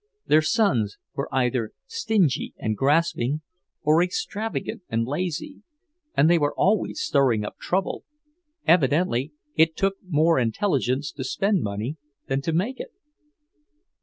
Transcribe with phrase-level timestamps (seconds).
[0.25, 3.41] Their sons were either stingy and grasping,
[3.83, 5.61] or extravagant and lazy,
[6.17, 8.03] and they were always stirring up trouble.
[8.65, 12.89] Evidently, it took more intelligence to spend money than to make it.